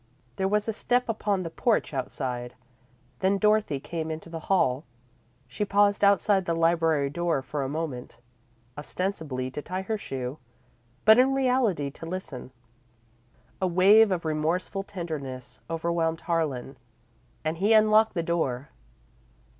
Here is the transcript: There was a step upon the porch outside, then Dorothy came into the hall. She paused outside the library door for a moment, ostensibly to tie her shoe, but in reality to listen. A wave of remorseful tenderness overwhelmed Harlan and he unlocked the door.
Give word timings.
There 0.37 0.47
was 0.47 0.67
a 0.67 0.73
step 0.73 1.07
upon 1.07 1.43
the 1.43 1.51
porch 1.51 1.93
outside, 1.93 2.55
then 3.19 3.37
Dorothy 3.37 3.79
came 3.79 4.09
into 4.09 4.31
the 4.31 4.39
hall. 4.49 4.83
She 5.47 5.63
paused 5.63 6.03
outside 6.03 6.45
the 6.45 6.55
library 6.55 7.11
door 7.11 7.43
for 7.43 7.61
a 7.61 7.69
moment, 7.69 8.17
ostensibly 8.75 9.51
to 9.51 9.61
tie 9.61 9.83
her 9.83 9.99
shoe, 9.99 10.39
but 11.05 11.19
in 11.19 11.35
reality 11.35 11.91
to 11.91 12.07
listen. 12.07 12.49
A 13.61 13.67
wave 13.67 14.09
of 14.11 14.25
remorseful 14.25 14.81
tenderness 14.81 15.61
overwhelmed 15.69 16.21
Harlan 16.21 16.77
and 17.45 17.57
he 17.59 17.71
unlocked 17.73 18.15
the 18.15 18.23
door. 18.23 18.69